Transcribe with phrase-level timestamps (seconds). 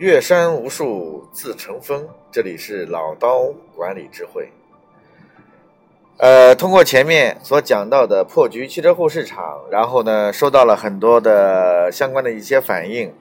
[0.00, 4.48] 越山无数自成峰，这里是老刀管理智慧。
[6.16, 13.12] 呃，通过前面所讲到的破局汽车后市场，然后呢，收到了很多的相关的一些反应，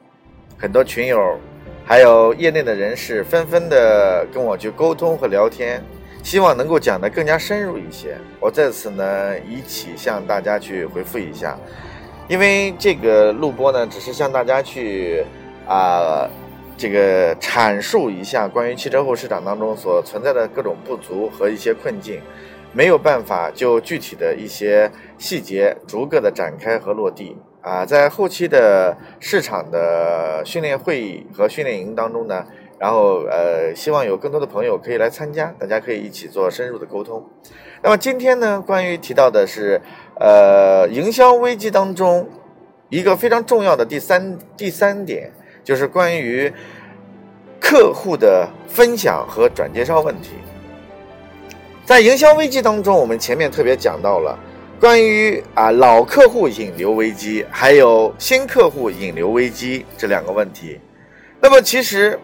[0.57, 1.38] 很多群友，
[1.84, 5.84] 还有业内的人士纷纷的跟我去沟通和聊天，
[6.23, 8.18] 希望能够讲得更加深入一些。
[8.39, 11.59] 我在此呢，一起向大家去回复一下，
[12.30, 15.25] 因为这个录播呢，只是向大家去
[15.68, 16.25] 啊。
[16.79, 22.21] 这个阐述一下关于汽车后市场当中所存在的各种不足和一些困境，
[22.71, 32.45] 没有办法就具体的一些细节逐个的展开和落地啊，在后期的市场的训练会议和训练营当中呢，
[32.80, 37.22] 然后呃，希望有更多的朋友可以来参加，大家可以一起做深入的沟通。
[37.84, 39.81] 那么今天呢，关于提到的是
[40.17, 42.30] 呃营销危机当中
[42.88, 45.34] 一个非常重要的第三第三点。
[45.69, 46.52] 就是关于
[47.59, 50.30] 客户的分享和转介绍问题，
[51.86, 54.36] 在营销危机当中，我们前面特别讲到了
[54.80, 60.80] 关于啊老客户引流危机，还有新客户引流危机这两个问题。
[61.39, 62.20] 那么其实，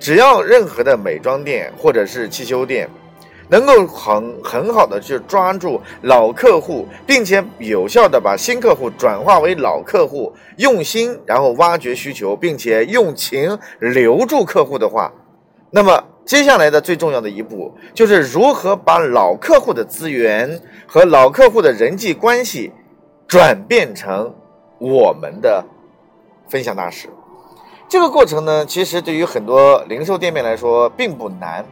[0.00, 2.90] 只要任何的美妆店或者是汽修店。
[3.48, 15.12] 能够很很好的去抓住老客户，并且有效的把新客户转化为老客户，用心然后挖掘需求，并且用情留住客户的话，
[15.70, 22.72] 那么接下来的最重要的一步就是如何把老客户的资源和老客户的人际关系
[23.26, 24.34] 转变成
[24.78, 25.64] 我们的
[26.48, 27.08] 分享大使。
[27.88, 31.64] 这个过程呢，其实对于很多零售店面来说并不难。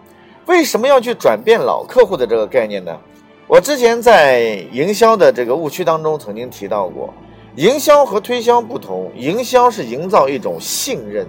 [0.51, 2.99] 为什么要去转变老客户的这个概念呢？
[3.47, 7.15] 我之前在营销的这个误区当中曾经提到过，
[7.55, 11.25] 营销和推销不同，营销是营造一种信任，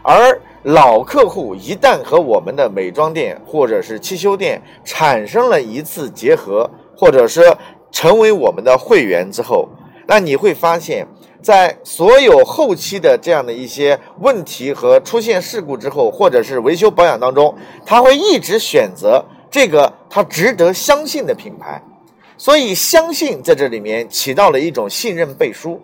[0.00, 7.52] 而老客户一旦和我们的美妆店或者是汽修店产生了一次结合，或者是
[7.90, 9.68] 成为我们的会员之后，
[10.12, 11.08] 那你会发现。
[11.40, 17.52] 在所有后期的这样的一些问题和出现事故之后，或者是维修保养当中，
[17.84, 21.82] 他会一直选择这个他值得相信的品牌，
[22.36, 25.80] 所以相信在这里面起到了一种信任背书。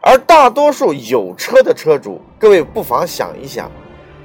[0.00, 3.70] 而大多数有车的车主，各位不妨想一想，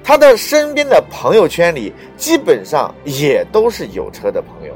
[0.01, 4.73] 他的身边的朋友圈里基本上也都是有车的朋友，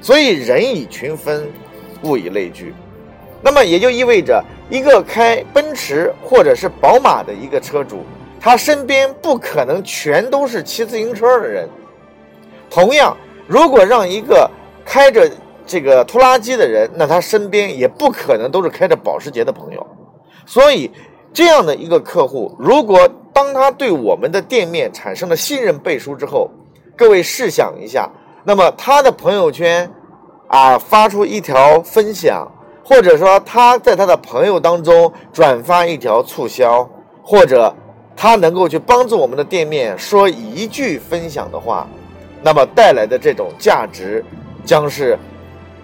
[0.00, 1.48] 所以人以群分，
[2.02, 2.74] 物以类聚。
[3.42, 8.04] 那么也就意味着，一个开奔驰或者是宝马的一个车主，
[8.40, 11.68] 他身边不可能全都是骑自行车的人。
[12.70, 13.16] 同样，
[13.48, 14.48] 如果让一个
[14.84, 15.28] 开着
[15.66, 19.84] 这个拖拉机的人，那他身边也不可能都是开着保时捷的朋友。
[20.46, 20.90] 所以，
[21.32, 26.48] 这样的一个客户，如果当他对我们的店面产生了信任背书之后，
[26.96, 28.08] 各位试想一下，
[28.44, 29.90] 那么他的朋友圈
[30.46, 32.50] 啊发出一条分享。
[32.84, 36.88] 或者说他在他的朋友当中转发一条促销，
[37.22, 37.74] 或者
[38.16, 41.86] 他能够去帮助我们的店面说一句分享的话，
[42.42, 44.24] 那么带来的这种价值，
[44.64, 45.18] 将是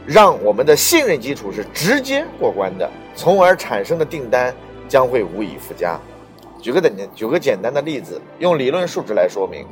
[0.07, 4.55] 让我们的信任基础是直接过关的，从而产生的订单
[4.89, 5.99] 将会无以复加。
[6.61, 9.65] 举个简举个简单的例子，用理论数值来说明。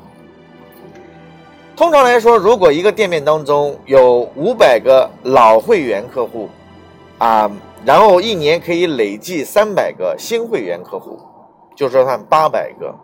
[1.75, 6.49] 通常来说，如果一个店面当中有五百个老会员客户，
[7.19, 7.51] 啊，
[7.85, 11.19] 然后一年可以累计三百个新会员客户，
[11.75, 12.95] 就说算八百个。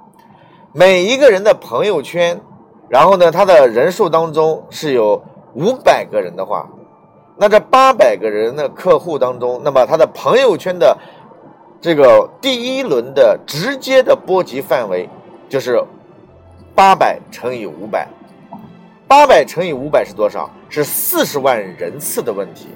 [0.72, 2.40] 每一个人的朋友圈，
[2.88, 5.22] 然后呢，他的人数当中是有
[5.54, 6.68] 五百个人的话，
[7.38, 10.96] 那这八百个人的客户当中，那么他的朋友圈的
[11.80, 15.08] 这个第一轮的直接的波及范围
[15.48, 15.82] 就是
[16.74, 18.08] 八百乘以五百，
[19.08, 20.50] 八百乘以五百是多少？
[20.68, 22.68] 是四十万人次的问题。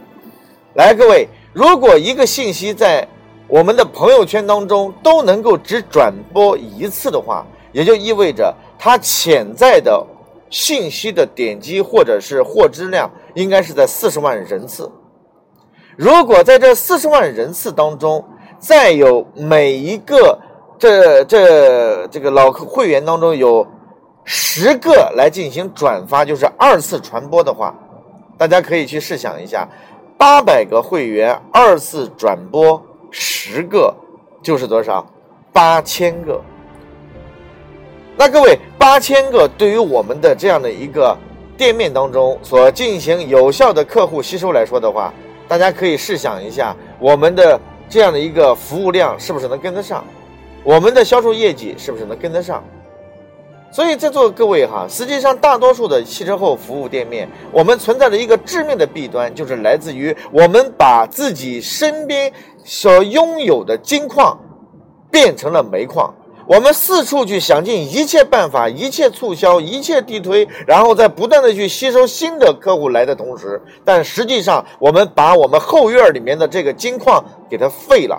[0.76, 3.08] 来，各位，如果一个信息在
[3.48, 10.06] 我们的朋友圈当中都能够只转播一次的话，也就意味着它潜在的
[10.50, 14.90] 信息的点击或者是获知量应该是在四十万人次。
[15.96, 18.22] 如果在这四十万人次当中，
[18.58, 20.38] 再有每一个
[20.78, 23.66] 这这这个老客会员当中有
[24.24, 27.74] 十个来进行转发，就是二次传播的话，
[28.36, 29.66] 大家可以去试想一下。
[30.18, 33.94] 八百个会员二次转播十个，
[34.42, 35.06] 就是多少？
[35.52, 36.40] 八千个。
[38.16, 41.16] 那各位，八千个对于我们的这样的一个
[41.56, 45.12] 店面当中所进行有效的客户吸收来说的话，
[45.46, 50.02] 大家可以试想一下，我们的这样的一个服务量是不是能跟得上？
[50.64, 52.64] 我们的销售业绩是不是能跟得上？
[53.76, 62.32] 所以在座各位哈，实际上大多数的汽车后服务店面，我们存在的一个致命的弊端，就是来自于我们把自己身边
[62.64, 64.40] 所拥有的金矿
[65.10, 66.14] 变成了煤矿。
[66.46, 78.18] 我们四处去想尽一切办法，一切促销，一切地推，然后在不断的去吸收新的客户来的同时，但实际上我们把我们后院里面的这个金矿给它废了。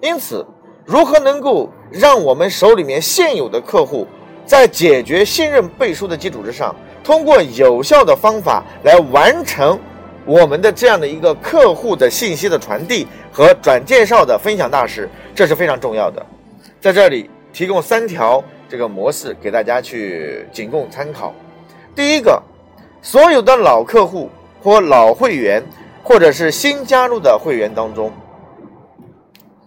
[0.00, 0.44] 因此，
[0.84, 4.06] 如何能够让我们手里面现有的客户，
[4.44, 9.78] 在解决信任背书的基础之上，通过有效的方法来完成
[10.26, 16.24] 我们的这样的一个客户的信息的传递和转介绍的分享大事，这是非常重要的。
[16.80, 21.32] 在这里提供三条这个模式给大家去仅供参考。
[21.94, 22.42] 第一个，
[23.00, 24.28] 所有的老客户
[24.62, 25.64] 或老会员，
[26.02, 28.12] 或者是新加入的会员当中，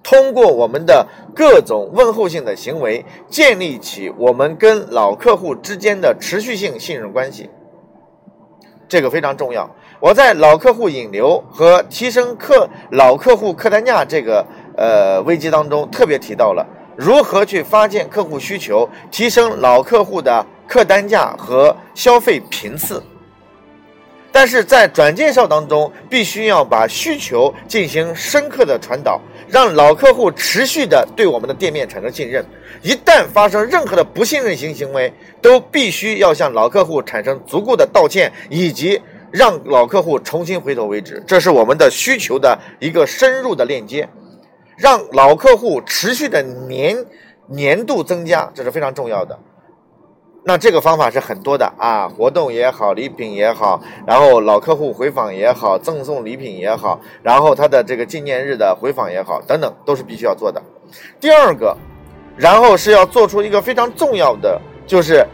[0.07, 1.05] 通过我们的
[1.35, 7.49] 各种问候性的行为，建立起我们跟老客户之间的持续性信任关系。
[8.87, 9.69] 这个非常重要。
[9.99, 14.45] 我在老客户引流和提升客老客户客单价这个
[14.77, 16.65] 呃危机当中，特别提到了。
[16.95, 23.03] 如何去发现客户需求，提升老客户的客单价和消费频次？
[24.31, 32.45] 但是在转介绍当中，必须要把需求进行深刻的传导，让老客户持续的对我们的店面产生信任。
[32.83, 39.01] 一旦发生任何的不信任型行为，都必须要向老客户产生足够的道歉，以及
[39.31, 41.23] 让老客户重新回头为止。
[41.25, 44.07] 这是我们的需求的一个深入的链接。
[44.77, 46.95] 让老客户持续的年
[47.47, 49.39] 年度增加，这是非常重要的。
[50.47, 60.63] 那这个方法是很多的啊，活动也好，礼品也好，然后老客户回访也好，赠送礼品也好，然后他的这个纪念日的回访也好，等等，都是必须要做的。
[61.19, 61.75] 第二个，
[62.37, 65.27] 然后是要做出一个非常重要的，就是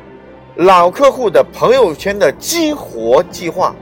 [0.55, 3.75] 老客户的朋友圈的激活计划。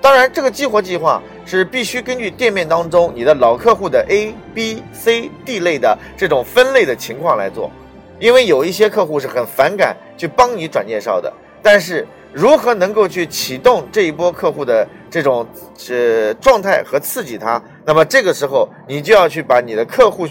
[0.00, 1.20] 当然，这个激活计划。
[1.48, 7.70] 是必须根据店面当中你的老客户的 A、B、C、D 类的这种分类的情况来做，
[8.18, 11.32] 因为有一些客户是很反感去帮你转介绍的。
[11.62, 15.46] 但是如何能够去启动这一波客户的这种
[15.88, 17.62] 呃状态和刺激他？
[17.84, 20.26] 那么这个时候你就要去把你的客户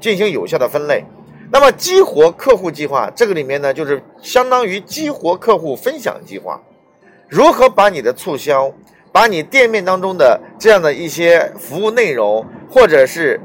[0.00, 1.04] 进行有效的分类。
[1.50, 6.60] 那么激活客户计划这个里面呢，就是相当于激活客户分享计划，
[7.28, 8.72] 如何把你的促销？
[9.10, 13.40] 把你店面当中的这样的一些服务内容，或者是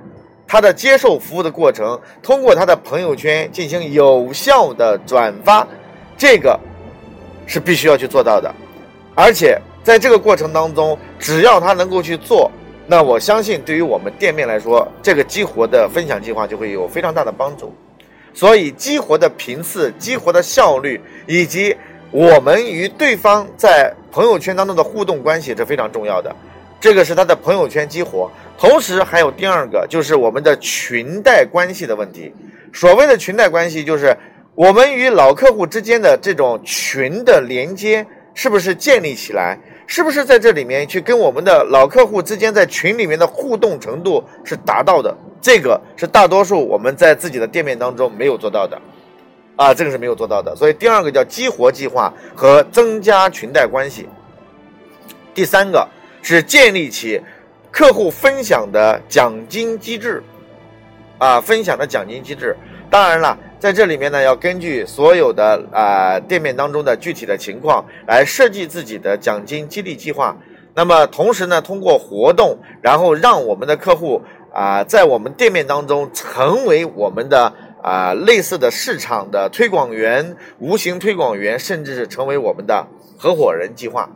[0.54, 5.68] 他的接受服务的过程，通过他的朋友圈进行有效的转发，
[6.16, 6.60] 这个
[7.48, 8.54] 是必须要去做到的。
[9.16, 12.52] 而且在这个过程当中，只要他能够去做，
[12.86, 17.74] 那我相信对于我们店面来说，这个激活的分享计划就会有非常大的帮助。
[18.32, 21.76] 所以，激活的频次、激活的效率以及。
[22.12, 26.36] 我们与对方在朋友圈当中的互动关系是非常重要的，
[26.84, 28.30] 这个是他的朋友圈激活。
[28.58, 32.30] 同时还有第二个，就是我们的裙带关系的问题。
[32.74, 34.14] 所谓的裙带关系，就是
[34.54, 39.58] 我们与老客户之间的这种群的连接是不是建立起来，
[39.88, 48.78] 是不是在这里面去跟我们的老客户之间在群里面的互动程度是达到的，这个是大多数我们在自己的店面当中没有做到的。
[49.56, 54.10] 啊，这个是没有做到的，所以第二个叫激活计划和增加裙带关系。
[55.34, 55.88] 第三个
[56.24, 57.22] 是建立起
[57.70, 60.24] 客户分享的奖金机制，
[61.20, 62.58] 啊，分享的奖金机制。
[62.90, 70.36] 当然了，在这里面呢，要根据所有的啊店面当中的具体的情况来设计自己的奖金激励计划。
[70.74, 74.20] 那么同时呢，通过活动，然后让我们的客户
[74.52, 77.54] 啊在我们店面当中成为我们的。
[77.84, 82.88] 啊，类似的市场的推广员、无形推广员，甚至是成为我们的
[83.18, 84.10] 合伙人计划。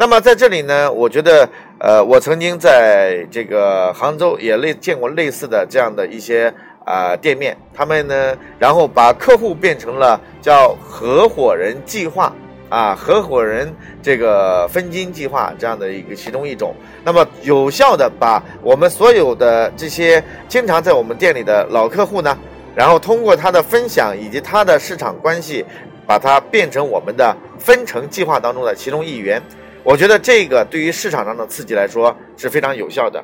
[0.00, 1.48] 那么在这里呢，我觉得，
[1.80, 12.32] 呃，我曾经在这个杭州也类见过类似的这样的一些啊店面，他们呢，然后把客户变成了叫合伙人计划
[12.68, 16.72] 啊，合伙人这个分金计划这样的一个其中一种。
[17.02, 22.38] 那么有效的把我们所有的这些经常在我们店里的老客户呢。
[22.72, 25.64] 然后通过他的分享以及他的市场关系，
[26.06, 29.42] 把它变成我们的分成计划当中的其中一员。
[29.82, 33.22] 我觉得这个对于市场上的刺激来说是非常有效的。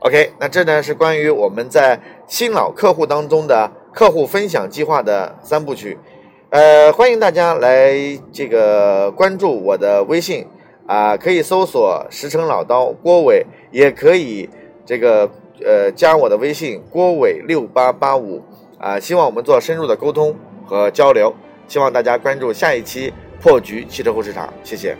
[0.00, 5.98] OK，那这呢是关于我们在新老客户当中的客户分享计划的三部曲。
[6.50, 7.94] 呃，欢迎大家来
[8.32, 10.46] 这个关注我的微信
[10.86, 14.48] 啊，可以搜索“石城老刀郭伟”，也可以
[14.84, 15.30] 这个。
[15.64, 18.44] 呃加我的微信郭伟六八八五
[18.78, 20.36] 啊，希望我们做深入的沟通
[20.66, 21.34] 和交流。
[21.66, 23.10] 希望大家关注下一期
[23.40, 24.94] 破局汽车后市场，谢谢。